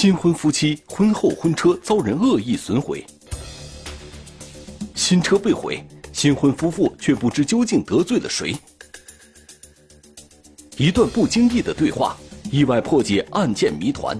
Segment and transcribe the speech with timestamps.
[0.00, 3.04] 新婚夫妻婚后婚车遭人恶意损毁，
[4.94, 8.54] 新车被毁，新婚夫妇却不知究竟得罪了谁。
[10.76, 12.16] 一段不经意的对话，
[12.48, 14.16] 意外破解案件谜团。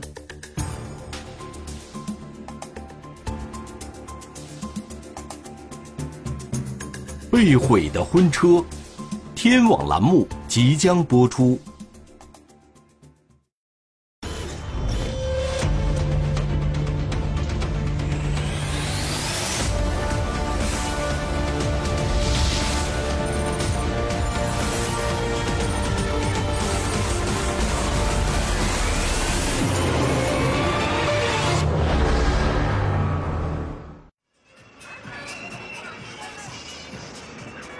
[7.30, 8.64] 被毁的婚车，
[9.32, 11.56] 天网栏目即将播出。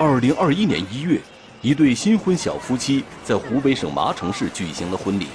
[0.01, 1.21] 二零二一年一月，
[1.61, 5.27] 一对新婚小夫妻在湖北省麻城市举行了婚礼。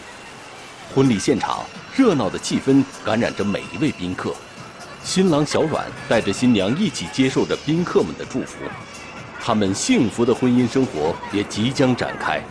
[0.95, 4.33] 婚礼现场热闹的气氛感染着每一位宾客。
[5.03, 8.59] 新郎小阮带着新娘一起接受着宾客们的祝福，
[9.37, 12.41] 他们幸福的婚姻生活也即将展开。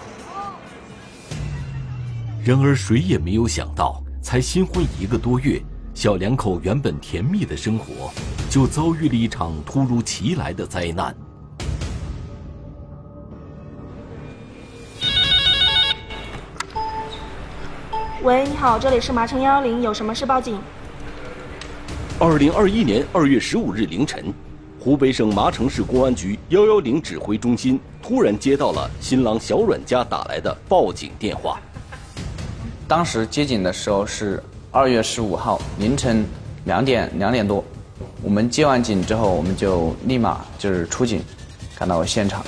[2.45, 5.63] 然而，谁也没有想到，才新婚一个多月，
[5.95, 8.13] 小两口原本甜蜜的生活，
[8.51, 11.17] 就遭遇了一场突如其来的灾难。
[18.23, 20.57] 喂，你好，这里是麻城幺幺零，有什么事报警？
[22.21, 24.33] 二零二一年二月十五日凌晨，
[24.79, 31.61] 湖北省麻城市公安局幺幺零指挥中心突然接到了新郎小阮家打来的报警电话。
[32.87, 36.25] 当时接警的时候是二月十五号凌晨
[36.65, 37.65] 两点两点多，
[38.23, 41.21] 我们接完警之后，我们就立马就是出警，
[41.77, 42.41] 赶到现场。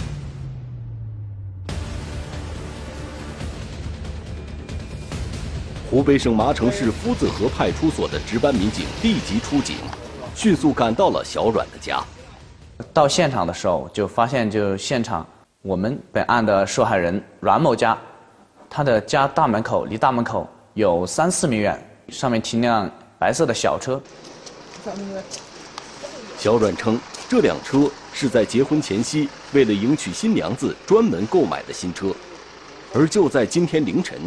[5.95, 9.77] 湖北省麻城市夫子河派出所的值班民警立即出警，
[10.35, 12.03] 迅速赶到了小阮的家。
[12.93, 15.25] 到现场的时候，就发现就现场
[15.63, 17.97] 我们本案的受害人阮某家，
[18.69, 24.03] 他的家大门口离大门口有三四米远，上面停辆白色的小车。
[26.37, 26.99] 小阮称，
[27.29, 32.13] 这辆车是在结婚前夕为了迎娶新娘子专门购买的新车，
[32.93, 34.19] 而就在今天凌晨。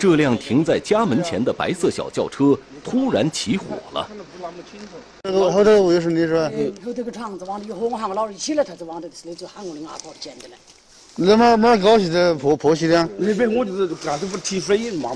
[0.00, 4.08] 这辆停在家门前的白色小轿车突然起火了。
[5.22, 6.50] 这个后头为什么是吧？
[6.82, 10.56] 后头个厂子往里火喊我老儿起来，他就往这里就喊我的阿婆捡的来。
[11.16, 13.06] 那么么高起的破破起的？
[13.18, 15.10] 那边我就是干这不提水嘛，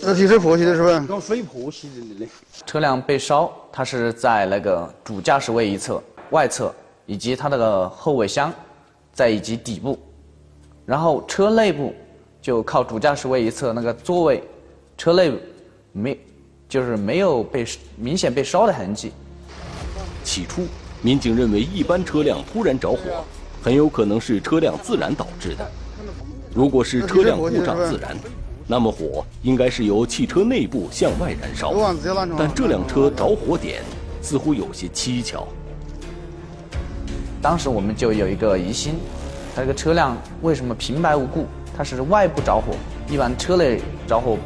[0.00, 1.04] 那提水破起的是吧？
[1.06, 2.26] 搞水破起的。
[2.64, 8.50] 车辆被烧，它是在那个主驾驶位一侧、外侧，以及它那个后尾箱，
[9.12, 9.98] 在以及底部，
[10.86, 11.94] 然后车内部。
[12.46, 14.40] 就靠主驾驶位一侧那个座位，
[14.96, 15.32] 车内
[15.90, 16.16] 没，
[16.68, 19.10] 就是没有被明显被烧的痕迹。
[20.22, 20.64] 起初，
[21.02, 23.24] 民警认为一般车辆突然着火，
[23.60, 25.68] 很有可能是车辆自燃导致的。
[26.54, 28.16] 如果是车辆故障自燃，
[28.68, 31.74] 那么火应该是由汽车内部向外燃烧。
[32.38, 33.82] 但这辆车着火点
[34.22, 35.48] 似乎有些蹊跷。
[37.42, 38.94] 当时我们就有一个疑心，
[39.52, 41.44] 他这个车辆为什么平白无故？
[41.76, 42.74] 它是外部着火，
[43.06, 44.38] 一般车内着火，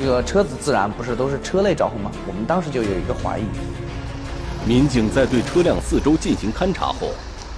[0.00, 2.10] 那个车子自燃不是都是车内着火吗？
[2.26, 3.44] 我们当时就有一个怀疑。
[4.66, 7.10] 民警在对车辆四周进行勘查后，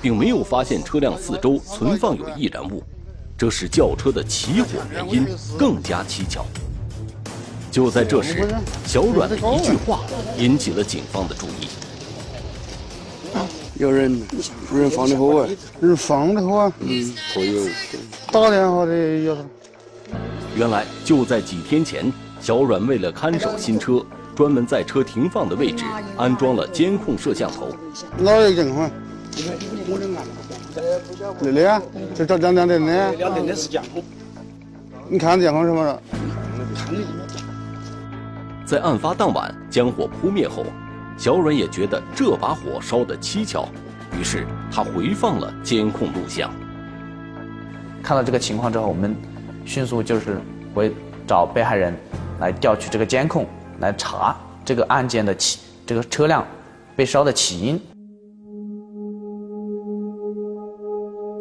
[0.02, 2.82] 并没有发现车辆四周存放有易燃物，
[3.38, 5.26] 这使轿车的起火原因
[5.58, 6.44] 更加蹊跷。
[7.70, 8.48] 就在这时，
[8.84, 10.00] 小阮的一句话
[10.36, 11.68] 引起了警方的注意。
[13.80, 14.20] 有人，
[14.70, 15.48] 有人放的火啊！
[15.80, 16.72] 人放的火啊！
[16.80, 17.62] 嗯，可有。
[18.30, 19.34] 打电话的有。
[20.54, 24.04] 原来就在几天前，小阮为了看守新车，
[24.36, 25.82] 专门在车停放的位置
[26.18, 27.74] 安装了监控摄像头。
[28.18, 28.90] 哪有监控？
[31.40, 31.80] 那里啊，
[32.14, 33.12] 就找两两点的。
[33.14, 34.04] 两点的是监控。
[35.08, 36.02] 你看监控什么了？
[38.66, 40.66] 在案发当晚将火扑灭后。
[41.20, 43.68] 小阮也觉得这把火烧得蹊跷，
[44.18, 46.50] 于是他回放了监控录像。
[48.02, 49.14] 看到这个情况之后，我们
[49.66, 50.38] 迅速就是
[50.74, 50.90] 回
[51.26, 51.94] 找被害人
[52.38, 53.46] 来调取这个监控，
[53.80, 54.34] 来查
[54.64, 56.42] 这个案件的起这个车辆
[56.96, 57.78] 被烧的起因。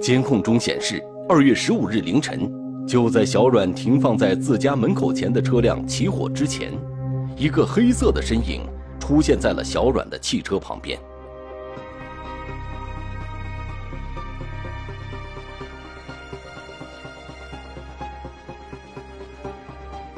[0.02, 2.52] 监控中显示，二月十五日凌晨，
[2.86, 6.74] 就在小阮停放在自家门口前的车辆起火之前，
[7.38, 8.68] 一个黑色的身影。
[9.00, 11.00] 出现在了小阮的汽车旁边。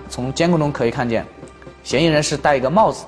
[0.10, 1.25] 从监控中可以看见，
[1.83, 3.06] 嫌疑人是戴一个帽子。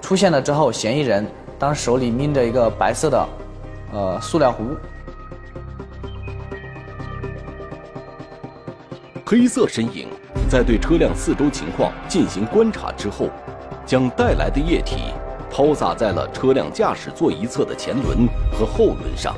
[0.00, 1.26] 出现了之后，嫌疑人
[1.58, 3.28] 当手里拎着一个白色的，
[3.92, 4.74] 呃，塑料壶。
[9.26, 10.08] 黑色身影
[10.48, 13.28] 在对车辆四周情况进行观察之后，
[13.94, 14.96] 将带来的液体
[15.48, 19.36] 抛洒在了车辆驾驶座一侧的前轮和后轮上，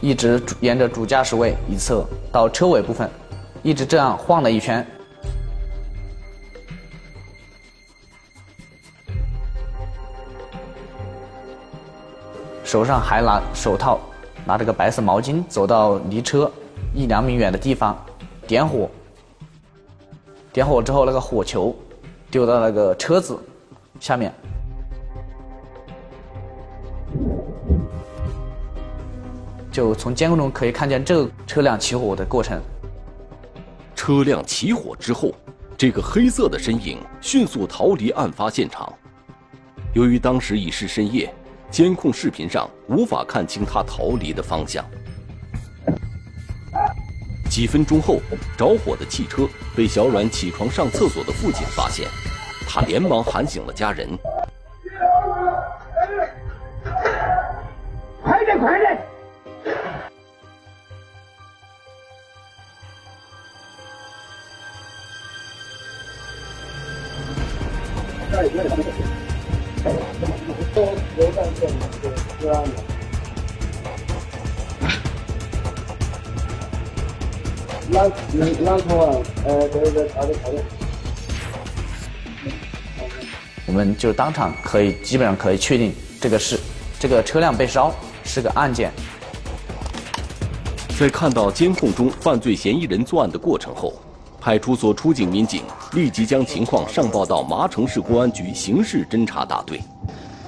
[0.00, 3.08] 一直沿着主驾驶位一侧到车尾部分，
[3.62, 4.84] 一直这样晃了一圈。
[12.64, 14.00] 手上还拿手套，
[14.44, 16.50] 拿着个白色毛巾，走到离车
[16.92, 17.96] 一两米远的地方，
[18.44, 18.90] 点火。
[20.52, 21.72] 点火之后，那个火球
[22.36, 23.34] 丢到那个车子
[23.98, 24.30] 下面，
[29.72, 32.60] 就从监控中可以看见这个车辆起火的过程。
[33.94, 35.32] 车辆起火之后，
[35.78, 38.92] 这个黑色的身影迅速逃离案发现场。
[39.94, 41.32] 由于当时已是深夜。
[41.70, 44.84] 监控视频上无法看清他逃离的方向。
[47.48, 48.20] 几分钟后，
[48.56, 52.06] 着火的汽车被小阮起床上厕所的父亲发现，
[52.68, 54.08] 他连忙喊醒了家人。
[77.96, 79.16] 哪哪头啊？
[79.46, 80.62] 呃，对对，好的好的。
[83.66, 86.60] 我们就当场可以基本上可以确定，这个是
[86.98, 88.92] 这个车辆被烧是个案件。
[90.98, 93.94] 在看到监控中犯罪嫌疑人作案的过程后，
[94.40, 95.62] 派出所出警民警
[95.92, 99.80] 立即将情况上报到麻城市公安局刑事侦查大队。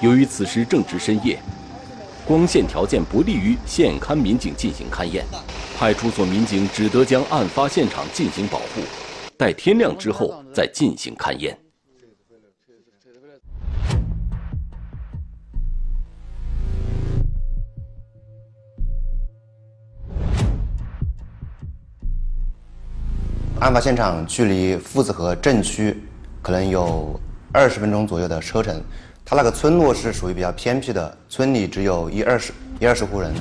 [0.01, 1.39] 由于此时正值深夜。
[2.27, 5.25] 光线条件不利于现勘民警进行勘验，
[5.79, 8.83] 派出所民警只得将案发现场进行保护，
[9.37, 11.57] 待天亮之后再进行勘验。
[23.61, 25.97] 案发现场距离父子河镇区
[26.43, 27.19] 可能有
[27.53, 28.83] 二十分钟左右的车程。
[29.25, 33.33] 他那个村落是属于比较偏僻的，村里只有一二十、一二十户人，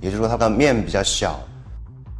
[0.00, 1.40] 也就是说，它的面比较小。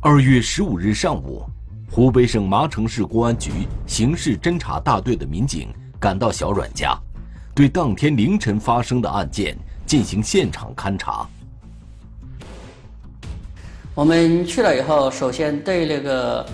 [0.04, 1.44] 二月十五日上午，
[1.88, 3.52] 湖北省麻城市公安局
[3.86, 5.68] 刑事侦查大队的民警
[6.00, 6.98] 赶到小阮家，
[7.54, 9.56] 对当天凌晨发生的案件
[9.86, 11.24] 进行现场勘查。
[13.94, 16.44] 我们去了以后，首先对那个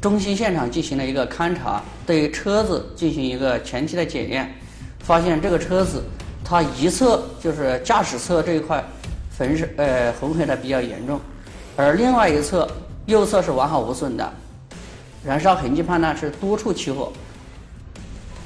[0.00, 4.52] 中心现场进行了一个勘查，对车子进行一个前期的检验。
[4.98, 6.02] 发现这个车子，
[6.44, 8.84] 它一侧就是驾驶侧这一块
[9.30, 11.20] 焚是呃红黑的比较严重，
[11.76, 12.70] 而另外一侧
[13.06, 14.32] 右侧是完好无损的，
[15.24, 17.12] 燃烧痕迹判断是多处起火。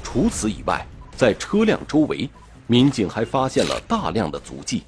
[0.03, 0.85] 除此以外，
[1.17, 2.29] 在车辆周围，
[2.67, 4.83] 民警还发现了大量的足迹。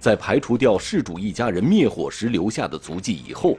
[0.00, 3.56] 在排除掉事主一家人灭火时留下的足迹以后，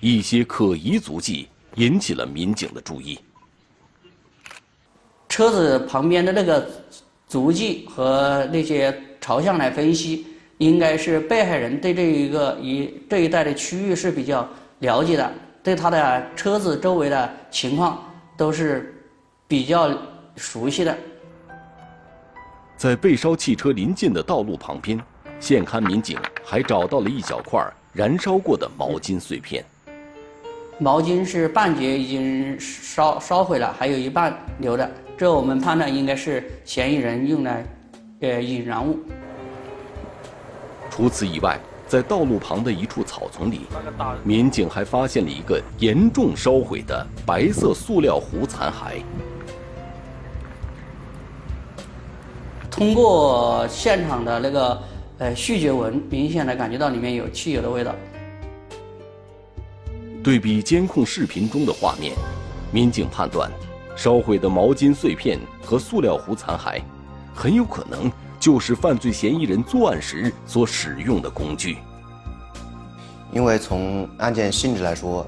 [0.00, 3.18] 一些可疑足迹引起了民警的注意。
[5.28, 6.68] 车子旁边的那个
[7.26, 10.26] 足迹和那些朝向来分析，
[10.58, 14.46] 应该是被害人对这一个一这一带的区域是比较
[14.80, 18.04] 了解的，对他的车子周围的情况
[18.36, 18.94] 都是
[19.46, 19.90] 比较
[20.36, 20.96] 熟悉的。
[22.76, 25.00] 在被烧汽车临近的道路旁边，
[25.40, 27.60] 现勘民警还找到了一小块
[27.92, 29.64] 燃烧过的毛巾碎片。
[30.78, 34.88] 毛巾是半截已经烧烧毁了，还有一半留着。
[35.16, 37.64] 这我们判断应该是嫌疑人用来，
[38.20, 38.96] 呃，引燃物。
[40.98, 43.60] 除此以外，在道路旁的一处草丛里，
[44.24, 49.00] 民警还发现了一个严重烧毁的白色塑料壶残骸。
[52.68, 54.82] 通过现场的那个
[55.18, 57.94] 呃嗅觉闻，明显的感觉到里面有汽油的味道。
[60.24, 62.12] 对比监控视频中的画面，
[62.72, 63.48] 民警判断。
[63.94, 66.82] 烧毁的毛巾碎片和塑料壶残骸，
[67.32, 68.10] 很有可能
[68.48, 71.76] 就是犯罪嫌疑人作案时所使用的工具。
[73.30, 75.26] 因为从案件性质来说，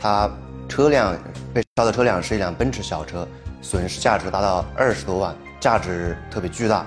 [0.00, 0.28] 他
[0.68, 1.16] 车辆
[1.54, 3.24] 被烧的车辆是一辆奔驰小车，
[3.62, 6.84] 损失价值达到二十多万，价值特别巨大。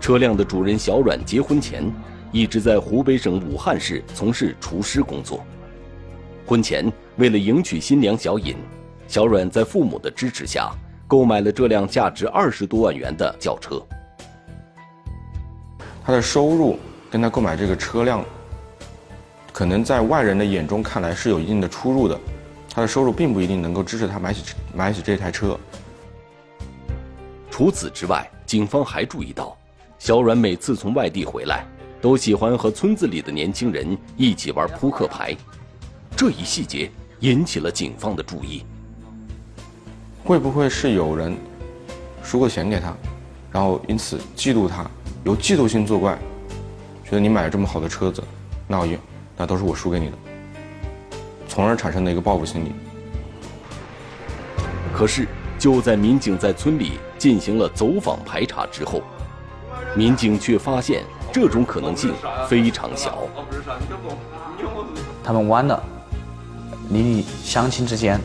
[0.00, 1.84] 车辆的主人小阮结婚前
[2.32, 5.44] 一直在湖北省武汉市从事厨师工作。
[6.46, 8.56] 婚前，为了迎娶新娘小尹，
[9.06, 10.72] 小阮在父母的支持下
[11.12, 13.78] 购买了这辆价值二十多万元的轿车。
[16.02, 16.78] 他的收入
[17.10, 18.24] 跟他购买这个车辆，
[19.52, 22.18] 可能在外人的眼中看来是有一定的出入的。
[22.70, 25.54] 他的收入并不一定能够支持他买起买起这台车。
[27.50, 29.54] 除此之外，警方还注意到，
[29.98, 31.66] 小阮每次从外地回来，
[32.00, 35.36] 都喜欢和村子里的年轻人一起玩扑克牌。
[36.16, 36.90] 这一细节
[37.20, 38.64] 引起了警方的注意。
[40.24, 41.36] 会不会是有人
[42.22, 42.94] 输过钱给他，
[43.50, 44.88] 然后因此嫉妒他，
[45.24, 46.16] 由嫉妒心作怪，
[47.04, 48.22] 觉得你买了这么好的车子，
[48.68, 48.86] 那我
[49.36, 50.12] 那都是我输给你的，
[51.48, 52.72] 从而产生的一个报复心理。
[54.94, 55.26] 可是
[55.58, 59.02] 就在民警在村里进行了走访排查之后，
[59.96, 61.02] 民警却发现
[61.32, 62.14] 这种可能性
[62.48, 63.26] 非常小。
[65.24, 65.82] 他们弯了。
[66.90, 68.20] 邻里乡亲之间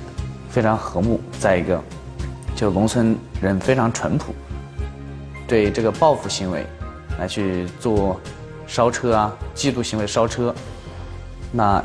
[0.58, 1.80] 非常和睦，再一个，
[2.56, 4.34] 就农村人非常淳朴，
[5.48, 6.66] 对这个报复行为
[7.20, 8.20] 来去做
[8.66, 10.52] 烧车啊、嫉妒行为烧车，
[11.52, 11.84] 那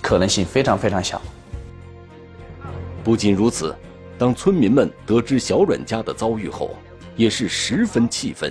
[0.00, 1.20] 可能性非常非常小。
[3.04, 3.76] 不仅如此，
[4.18, 6.74] 当村民们得知小阮家的遭遇后，
[7.14, 8.50] 也是十分气愤。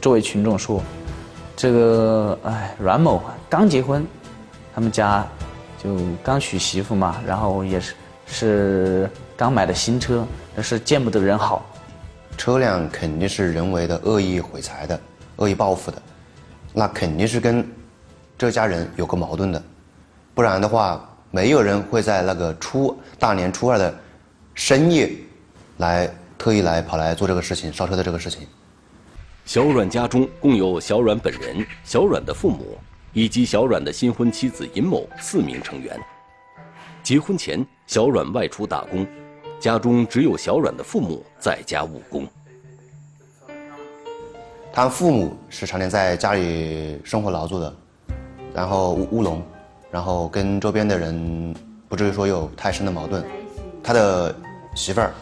[0.00, 0.82] 这位群众说
[1.54, 4.04] ：“这个哎，阮某刚结婚，
[4.74, 5.24] 他们家。”
[5.82, 7.94] 就刚娶媳妇嘛，然后也是
[8.30, 11.66] 是刚买的新车，但是见不得人好。
[12.38, 14.98] 车辆肯定是人为的恶意毁财的，
[15.36, 16.00] 恶意报复的，
[16.72, 17.68] 那肯定是跟
[18.38, 19.62] 这家人有个矛盾的，
[20.32, 23.94] 不然的话，没有人会在那个初大年初二的
[24.54, 25.10] 深夜
[25.76, 26.08] 来
[26.38, 28.46] 特意来跑来做这个事情，烧车的这个事情。
[29.44, 32.78] 小阮家中共有小阮本人、小阮的父母。
[33.12, 35.98] 以及小阮的新婚妻子尹某四名成员。
[37.02, 39.06] 结婚前，小阮外出打工，
[39.58, 42.26] 家中只有小阮的父母在家务工。
[44.72, 47.74] 他父母是常年在家里生活劳作的，
[48.54, 49.42] 然后务务农，
[49.90, 51.54] 然后跟周边的人
[51.88, 53.24] 不至于说有太深的矛盾。
[53.82, 54.34] 他的
[54.76, 55.12] 媳妇儿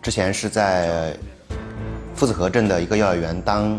[0.00, 1.14] 之前是在
[2.14, 3.78] 夫子河镇的一个幼儿园当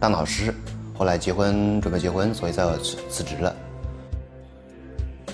[0.00, 0.52] 当老师。
[0.96, 3.54] 后来结婚，准备结婚，所以才辞辞职了。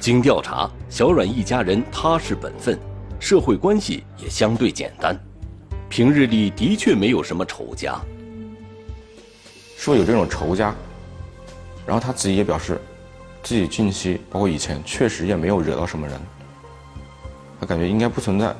[0.04, 2.78] 经调查，小阮一家人踏实本分，
[3.18, 5.18] 社会关系也相对简单，
[5.88, 7.98] 平日里的确没有什么仇家。
[9.78, 10.74] 说有这种仇家，
[11.86, 12.78] 然后他自己也表示，
[13.42, 16.20] 自己近期包括以前确实也没有惹到什么人，
[17.58, 18.54] 他感觉应该不存在，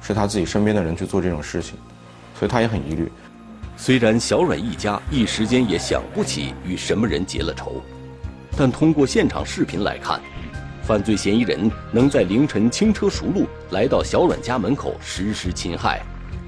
[0.00, 1.74] 是他自己身边的人去做这种事情，
[2.38, 3.10] 所以他也很疑虑。
[3.76, 7.82] 虽然小阮一家一时间也想不起与什么人结了仇，
[8.56, 10.20] 但通过现场视频来看，
[10.86, 16.02] 犯罪嫌疑人能在凌晨轻车熟路来到小阮家门口实施侵害，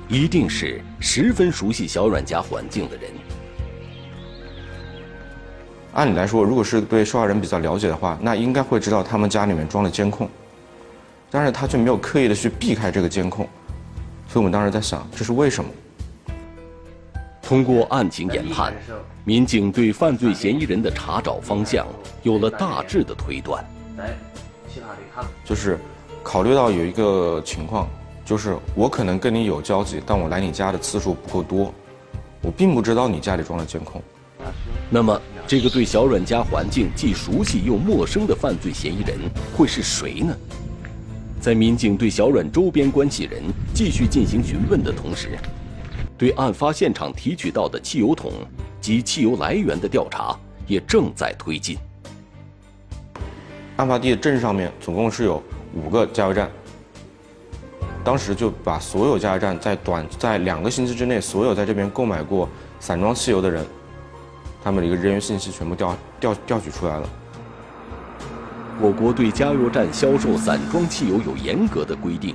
[0.09, 3.11] 一定是十分熟悉小阮家环境的人。
[5.95, 10.28] 按理来说，如果是对受害人比较了解的话，那应该会知道他们家里面装了监控，
[11.31, 13.49] 但是他却没有刻意的去避开这个监控，
[14.28, 15.71] 所以我们当时在想，这是为什么？
[17.40, 18.75] 通过案情研判，
[19.25, 21.87] 民警对犯罪嫌疑人的查找方向
[22.23, 23.64] 有了大致的推断。
[25.45, 25.78] 就是
[26.23, 27.88] 考虑到有一个情况，
[28.25, 31.73] 就是我可能跟你有交集，但我来你家的次数不够多，
[32.42, 34.02] 我并不知道你家里装了监控。
[34.90, 39.18] 那么，这个对小阮家环境既熟悉又陌生的犯罪嫌疑人
[39.56, 40.37] 会是谁呢？
[41.40, 43.42] 在民警对小阮周边关系人
[43.75, 45.38] 继续进行询问的同时。
[46.18, 48.33] 对案发现场提取到的汽油桶
[48.80, 50.35] 及汽油来源的调查
[50.66, 51.76] 也正在推进。
[53.76, 55.42] 案发地的镇上面总共是有
[55.75, 56.50] 五个加油站，
[58.02, 62.49] 当时就把所有加油站在短在两个星期之内，所有在这边购买过
[62.80, 63.66] 散装汽油的人，
[64.64, 67.09] 他们的一个人员信息全部调调调取出来了。
[68.80, 72.35] 我国对加油站销售散装汽油有严格的规定，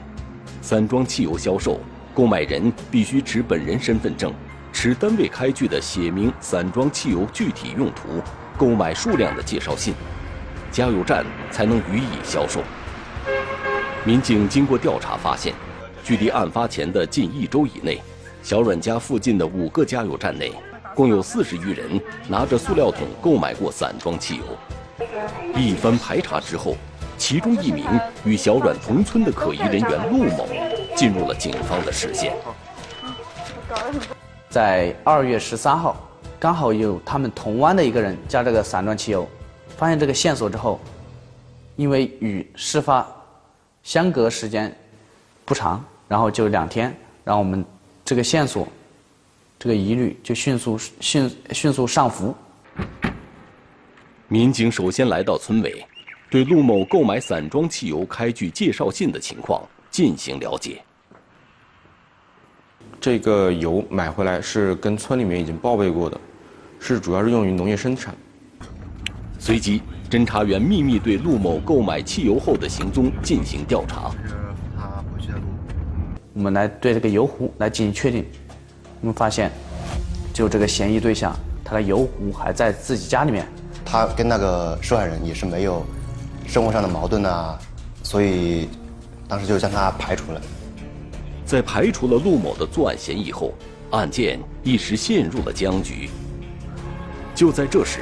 [0.62, 1.80] 散装汽油销售。
[2.14, 4.34] 购买人必须持本人身份证，
[4.74, 8.22] 持单位开具的写明散装汽油具体用途、
[8.58, 9.94] 购买数量的介绍信，
[10.72, 12.62] 加油站才能予以销售。
[14.04, 15.54] 民警经过调查发现，
[16.04, 18.02] 距离案发前的近一周以内，
[18.42, 20.52] 小阮家附近的五个加油站内，
[20.96, 24.44] 共有四十余人拿着塑料桶购买过散装汽油。
[25.56, 26.76] 一番排查之后。
[27.18, 27.86] 其中一名
[28.26, 30.48] 与小阮同村的可疑人员陆某
[30.96, 32.34] 进入了警方的视线。
[34.50, 35.96] 在二月十三号，
[36.40, 39.30] 刚好有他们同湾的一个人加这个散装汽油，
[39.82, 40.80] 发现这个线索之后，
[41.76, 43.04] 因为与事发
[43.82, 44.72] 相隔时间
[45.44, 47.66] 不长，然后就两天，然后我们
[48.06, 48.68] 这个线索，
[49.58, 52.32] 这个疑虑就迅速迅迅速上浮。
[54.28, 55.84] 民警首先来到村委，
[56.30, 60.80] 对陆某购买散装汽油开具介绍信的情况进行了解。
[63.00, 66.22] 这个油买回来是跟村里面已经报备过的，
[66.80, 68.16] 是主要是用于农业生产。
[69.44, 74.12] 随即，侦查员秘密对陆某购买汽油后的行踪进行调查。
[76.32, 78.24] 我们来对这个油壶来进行确定，
[79.02, 79.52] 我们发现，
[80.32, 83.44] 就这个嫌疑对象，他的油壶还在自己家里面。
[83.84, 85.84] 他跟那个受害人也是没有
[86.46, 87.58] 生活上的矛盾啊，
[88.04, 88.70] 所以
[89.28, 90.40] 当时就将他排除了。
[91.48, 93.56] 在排除了陆某的作案嫌疑后，
[93.90, 96.12] 案件一时陷入了僵局。
[97.34, 98.02] 就在这时，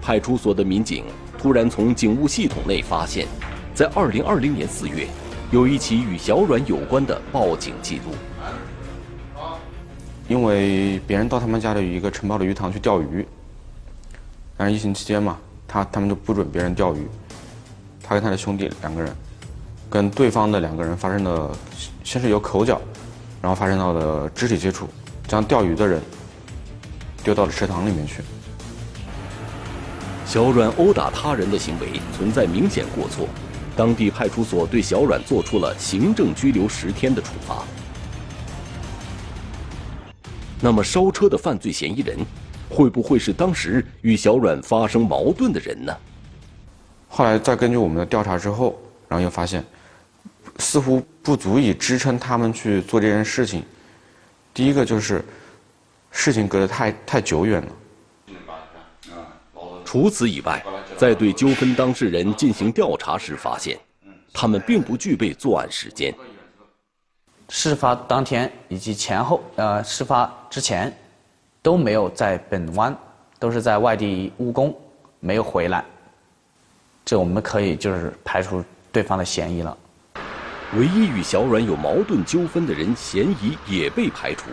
[0.00, 1.04] 派出所的民警
[1.38, 3.26] 突然从警务系统内发现，
[3.74, 5.06] 在2020年4月，
[5.50, 8.14] 有一起与小阮有关的报警记录。
[10.28, 13.26] 因为别人到他们家的一个承包的鱼塘去钓鱼，
[14.56, 17.06] 但是疫情期间嘛，他他们就不准别人钓鱼。
[18.02, 19.12] 他跟他的兄弟两个人，
[19.88, 21.50] 跟对方的两个人发生了，
[22.04, 22.80] 先是有口角。
[23.42, 24.86] 然后发生到了肢体接触，
[25.26, 25.98] 将钓鱼的人
[27.24, 28.22] 丢到了池塘里面去。
[30.30, 33.28] 小阮殴打他人的行为存在明显过错，
[33.74, 37.64] 当地派出所对小阮做出了行政拘留十天的处罚。
[40.60, 42.16] 那么，烧车的犯罪嫌疑人
[42.68, 45.92] 会不会是当时与小阮发生矛盾的人呢？
[47.08, 49.64] 后来再根据我们的调查之后，然后又发现。
[50.58, 53.64] 似乎不足以支撑他们去做这件事情。
[54.54, 55.24] 第一个就是
[56.12, 57.68] 事情隔得太太久远了。
[59.90, 60.64] 除此以外，
[60.96, 63.76] 在对纠纷当事人进行调查时，发现
[64.32, 66.14] 他们并不具备作案时间。
[67.48, 70.96] 事发当天以及前后，呃，事发之前
[71.60, 72.96] 都没有在本湾，
[73.40, 74.72] 都是在外地务工，
[75.18, 75.84] 没有回来。
[77.04, 79.76] 这我们可以就是排除对方的嫌疑了。
[80.76, 84.50] 唯一与小阮有矛盾纠纷的人嫌疑也被排除。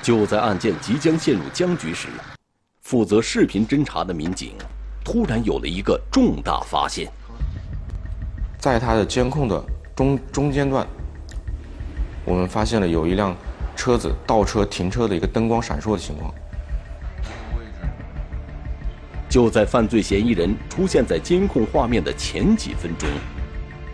[0.00, 2.06] 就在案件即将陷入僵局时，
[2.90, 4.50] 负责视频侦查的民警
[5.04, 7.08] 突然有了一个重大发现。
[8.58, 10.84] 在他的监控的中中间段，
[12.24, 13.32] 我们发现了有一辆
[13.76, 16.34] 车子倒车停车的一个灯光闪烁的情况。
[19.28, 23.08] 就在犯罪嫌疑人出现在监控画面的前几分钟。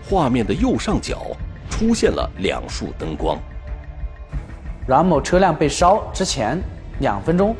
[0.08, 1.36] 画面的右上角
[1.68, 3.38] 出现了两束灯光。
[4.88, 6.58] 阮某车辆被烧之前
[7.00, 7.54] 两分钟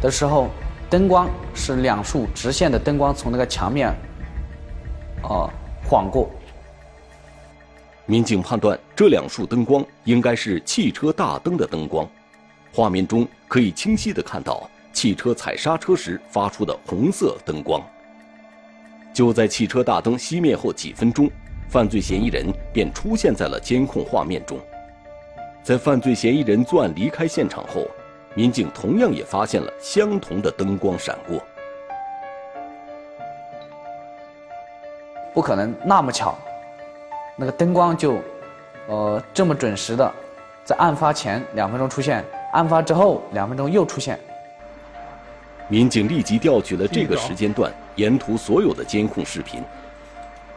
[0.00, 0.48] 的时候，
[0.88, 3.94] 灯光是两束直线的灯光从那个墙面，
[5.22, 5.50] 呃，
[5.84, 6.30] 晃过。
[8.06, 12.08] 民警判断这两束灯光应该是汽车大灯的灯光，
[12.72, 17.82] 画面中可以清晰的看到汽车踩刹车时发出的红色灯光。
[19.12, 21.30] 就在汽车大灯熄灭后几分钟。
[21.70, 24.58] 犯罪嫌疑人便出现在了监控画面中。
[25.62, 27.86] 在犯罪嫌疑人作案离开现场后，
[28.38, 31.42] 民警同样也发现了相同的灯光闪过。
[35.34, 36.38] 不可能那么巧，
[37.34, 38.20] 那个灯光就，
[38.86, 40.08] 呃，这么准时的，
[40.64, 44.16] 在案发前两分钟出现，案发之后两分钟又出现。
[45.66, 49.60] 民警立即调取了这个时间段沿途所有的监控视频，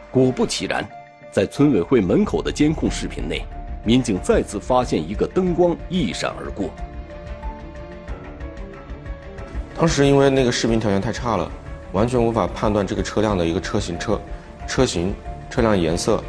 [0.08, 0.88] 果不其然。
[1.32, 3.42] 在村委会门口的监控视频内，
[3.82, 6.70] 民警再次发现一个灯光一闪而过。
[9.82, 11.50] 当时因为那个视频条件太差了，
[11.90, 14.20] 完全无法判断这个车辆的一个车型、车
[14.64, 15.12] 车型、
[15.50, 16.22] 车辆颜色，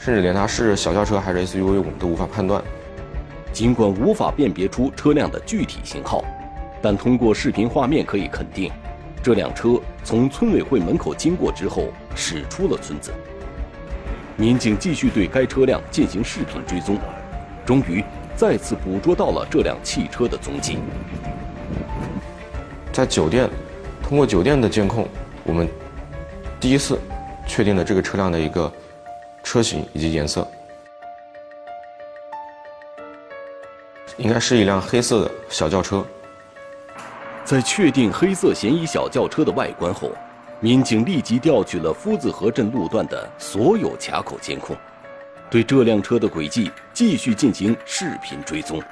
[0.00, 2.60] 甚至连它是小轿车还是 SUV，我们都无法判断。
[3.52, 6.24] 尽管无法辨别出车辆的具体型号，
[6.82, 8.68] 但通过视频画面可以肯定，
[9.22, 13.12] 这辆车从村委会门口经过之后驶出了村子。
[14.34, 16.98] 民警继续对该车辆进行视频追踪，
[17.64, 18.02] 终于
[18.34, 20.78] 再次捕捉到了这辆汽车的踪迹。
[22.92, 23.48] 在酒店，
[24.02, 25.08] 通过酒店的监控，
[25.44, 25.68] 我们
[26.58, 26.98] 第一次
[27.46, 28.72] 确定了这个车辆的一个
[29.42, 30.46] 车型以及颜色，
[34.16, 36.04] 应该是一辆黑色的小轿车。
[37.44, 40.10] 在确定黑色嫌疑小轿车的外观后。
[40.60, 44.76] 民警立即调取了夫子河镇路段的所有卡口监控，
[45.48, 48.82] 对这辆车的轨迹继续进行视频追踪。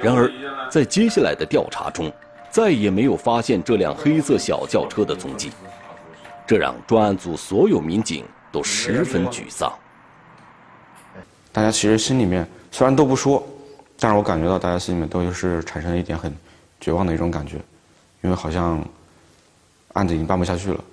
[0.00, 0.28] 然而，
[0.68, 2.12] 在接下来的调查中，
[2.52, 5.50] 再也没有发现这辆黑色小轿车的踪迹。
[6.46, 9.72] 这让专案组所有民警都十分沮丧。
[11.50, 13.42] 大家其实心里面虽然都不说，
[13.98, 16.34] 但是我感觉到大家心里面都是产生了一点很
[16.78, 17.56] 绝望的一种感觉，
[18.20, 18.84] 因为好像
[19.94, 20.84] 案子已经办不下去了，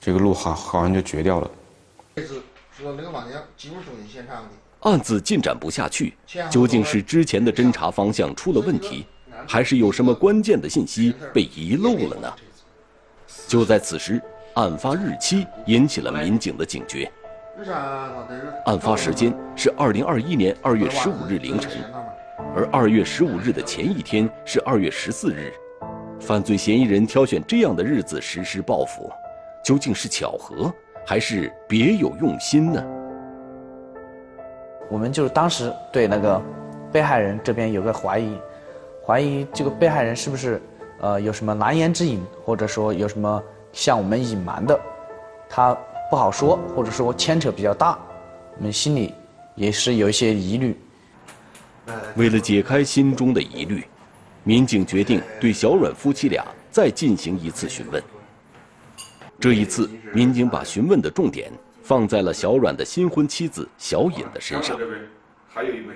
[0.00, 1.50] 这个路好好像就绝掉了。
[4.80, 6.14] 案子进展不下去，
[6.50, 9.06] 究竟是之前的侦查方向出了问题，
[9.46, 12.32] 还是有什么关键的信息被遗漏了呢？
[13.46, 14.20] 就在此时，
[14.54, 17.10] 案发日期引起了民警的警觉。
[18.64, 21.70] 案发时间是二零二一年二月十五日凌晨，
[22.56, 25.52] 而二月十五日的前一天是二月十四日，
[26.18, 29.10] 犯罪嫌疑人挑选这样的日子实施报复，
[29.62, 30.72] 究竟是巧合，
[31.06, 32.82] 还是别有用心呢？
[34.90, 36.42] 我们就是当时对那个
[36.90, 38.38] 被害人这边有个怀疑，
[39.06, 40.60] 怀疑这个被害人是不是
[41.00, 44.80] 呃有什么难言之隐，或者说有什么向我们隐瞒的，
[45.48, 45.76] 他。
[46.10, 47.98] 不好说，或者说牵扯比较大，
[48.58, 49.14] 我们心里
[49.54, 50.78] 也是有一些疑虑。
[52.16, 53.82] 为了解开心中的疑虑，
[54.44, 58.02] 民警决定对小阮夫妻俩再进行一次询问。
[59.40, 61.50] 这一次，民警把询问的重点
[61.82, 64.78] 放在了小阮的新婚妻子小尹的身上。
[65.48, 65.94] 还有一位。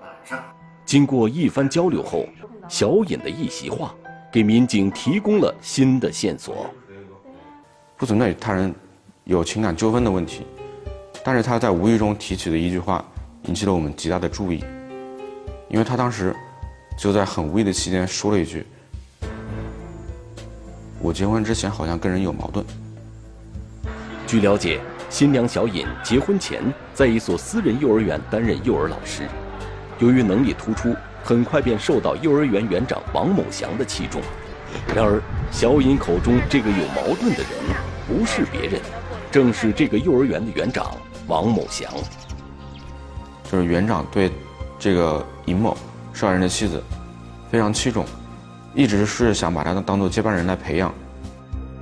[0.00, 0.38] 晚上，
[0.90, 2.26] 经过一番交流后，
[2.68, 3.94] 小尹的一席话
[4.28, 6.68] 给民警提供了新的线索。
[7.96, 8.74] 不存在与他人
[9.22, 10.42] 有情感纠纷的问题，
[11.22, 13.04] 但是他在无意中提起的一句话
[13.44, 14.64] 引起了我们极大的注意，
[15.68, 16.34] 因为他当时
[16.98, 18.66] 就在很无意的期间说了一句
[21.00, 22.66] ：“我结婚之前好像跟人有矛盾。”
[24.26, 26.60] 据了解，新娘小尹结婚前
[26.92, 29.28] 在一所私人幼儿园担任幼儿老师，
[30.00, 34.20] 由于能力突出，很快便受到幼儿园园长王某祥的器重。
[34.94, 37.50] 然而，小尹口中这个有矛盾的人。
[38.08, 38.80] 不是别人，
[39.30, 40.90] 正是这个幼儿园的园长
[41.28, 41.88] 王某祥。
[43.44, 44.32] 就是园长对
[44.80, 45.76] 这个尹某
[46.12, 46.82] 受害人的妻子
[47.52, 48.04] 非常器重，
[48.74, 50.92] 一直是想把她当做接班人来培养。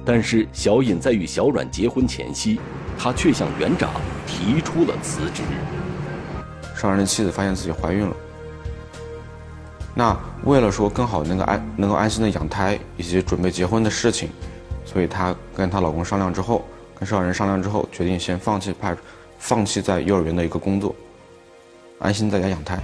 [0.04, 2.60] 但是小尹在与小阮结婚前夕，
[2.98, 3.90] 他却向园长
[4.26, 5.42] 提出了辞职。
[6.78, 8.16] 受害人的妻子发现自己怀孕了，
[9.96, 14.30] 那为了说更好能够安能够安心的养胎以及准备结婚的事情。
[14.84, 16.64] 所以她跟她老公商量之后，
[16.94, 18.96] 跟受害人商量之后，决定先放弃派，
[19.40, 20.94] 放弃在幼儿园的一个工作，
[21.98, 22.80] 安心在家养胎。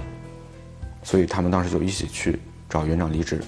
[1.01, 3.41] 所以他们当时就一起去找园长离职。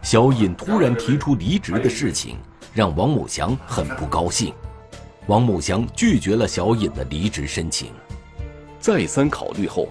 [0.00, 2.38] 小尹突然提出离职的事情，
[2.72, 4.54] 让王某祥很不高兴。
[5.26, 7.90] 王某祥拒绝了小尹的离职申请。
[8.84, 9.88] 再三考虑后，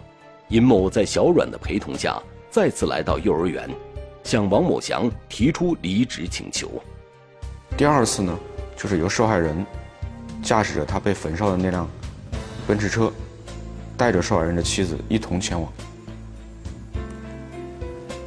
[0.49, 3.67] 尹某在小阮的陪同下，再次来到幼儿园。
[4.23, 6.69] 向王某祥提出离职请求。
[7.75, 8.37] 第二次呢，
[8.77, 9.65] 就是由受害人
[10.43, 11.89] 驾驶着他被焚烧的那辆
[12.67, 13.11] 奔驰车，
[13.97, 15.73] 带着受害人的妻子一同前往。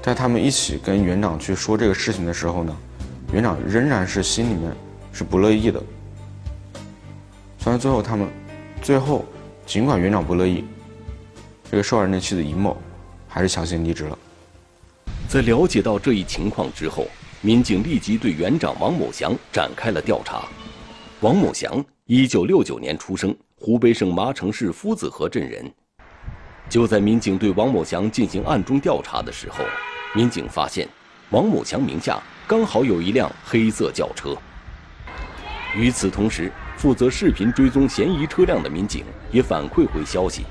[0.02, 2.76] 在他们一起跟园长去说这个事情的时候呢，
[3.32, 4.72] 园长仍然是心里面
[5.12, 5.80] 是不乐意的。
[7.60, 8.28] 虽然最后他们，
[8.82, 9.24] 最后
[9.66, 10.64] 尽管园长不乐意，
[11.68, 12.76] 这个受害人的妻子尹某
[13.26, 14.16] 还是强行离职了。
[15.28, 17.08] 在了解到这一情况之后，
[17.40, 20.44] 民警立即对园长王某祥展开了调查。
[21.20, 25.68] 王某祥，一九六九年出生，湖北省麻城市夫子河镇人。
[26.68, 29.64] 就在民警对王某祥进行暗中调查的时候，
[30.14, 30.88] 民警发现，
[31.30, 34.36] 王某祥名下刚好有一辆黑色轿车。
[35.74, 36.52] 与此同时，
[36.86, 40.44] 负责视频追踪嫌疑车辆的民警也反馈回消息，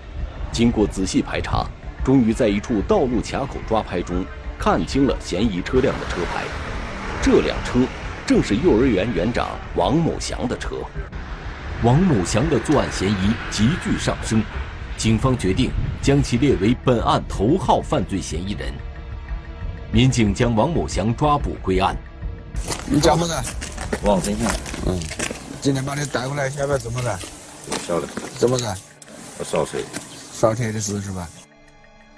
[0.52, 1.65] 经过仔细排查，
[2.04, 4.26] 终于在一处道路卡口抓拍中。
[4.60, 6.43] 看清了嫌疑车辆的车牌，
[7.21, 7.80] 这辆车
[8.28, 10.76] 正是幼儿园园长王某祥的车。
[11.84, 14.43] 王某祥的作案嫌疑急剧上升，
[14.98, 15.71] 警方决定
[16.02, 18.74] 将其列为本案头号犯罪嫌疑人。
[19.89, 21.95] 民警将王某祥抓捕归案。
[22.91, 23.43] 你叫什么？
[24.04, 24.52] 王生祥。
[24.88, 25.00] 嗯，
[25.65, 27.17] 今天把你带过来，晓得怎么干？
[27.88, 28.06] 晓得。
[28.38, 28.78] 怎么干？
[29.43, 29.80] 扫车。
[30.32, 31.28] 烧车的事是吧？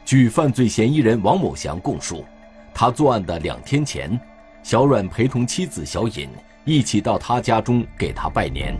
[0.03, 2.25] 据犯罪嫌疑人王某祥供述，
[2.73, 4.19] 他作案的两天前，
[4.63, 6.29] 小阮陪同妻子小尹
[6.65, 8.75] 一起到他家中给他拜年。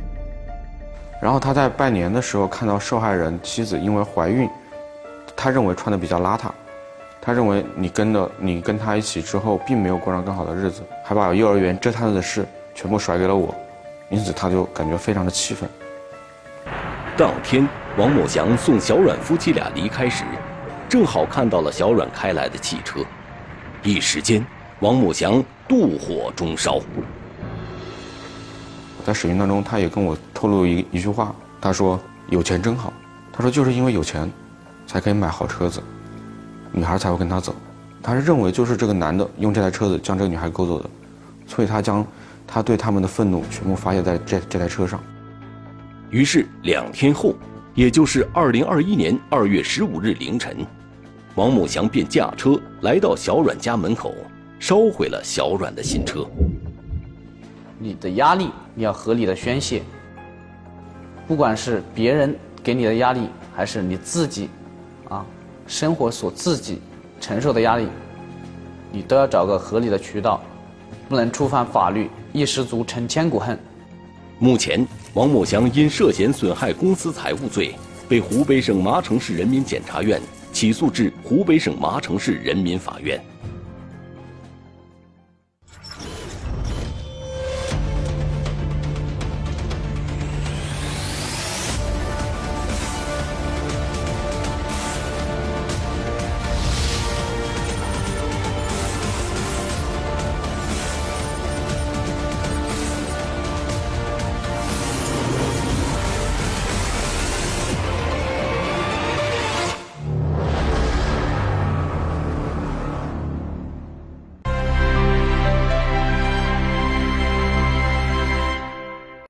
[1.22, 4.50] 然后他在拜年的时候看到受害人妻子因为怀孕，
[5.34, 6.52] 他认为穿的比较邋遢，
[7.22, 13.56] 他认为你跟的你跟他一起之后，并没有过上更好的日子，还把幼儿园这摊子的事全部甩给了我，
[14.10, 15.70] 因此他就感觉非常的气愤。
[17.18, 17.68] 当天，
[17.98, 20.24] 王某祥送小阮夫妻俩离开时。
[20.90, 23.02] 正好看到了小阮开来的汽车，
[23.84, 24.46] 一时间，
[24.80, 26.80] 王某祥妒火中烧。
[29.06, 32.00] 在审讯当中，他也跟我透露一一句话，他说
[32.32, 32.94] ：“有钱真好。”
[33.34, 34.32] 他说：“就是因为有钱，
[34.86, 35.84] 才可以买好车子，
[36.72, 37.54] 女孩才会跟他走。”
[38.02, 40.90] 他是认为就是这个男的用这台车子将这个女孩勾走的，
[41.46, 42.06] 所以他将
[42.48, 45.04] 他对他们的愤怒全部发泄在这这台车上。
[46.10, 47.36] 于是两天后，
[47.76, 50.66] 也就是二零二一年二月十五日凌晨，
[51.36, 54.16] 王某祥便驾车来到小阮家门口，
[54.58, 56.26] 烧毁了小阮的新车。
[57.78, 59.84] 你的压力你要合理的宣泄，
[61.28, 64.50] 不管是别人给你的压力，还是你自己，
[65.10, 65.26] 啊，
[65.68, 66.82] 生活所自己
[67.20, 67.88] 承受的压力，
[68.92, 70.42] 你都要找个合理的渠道，
[71.10, 73.58] 不能触犯法律，一失足成千古恨。
[74.40, 77.74] 目前，王某祥因涉嫌损害公司财物罪，
[78.08, 80.22] 被湖北省麻城市人民检察院
[80.52, 83.20] 起诉至湖北省麻城市人民法院。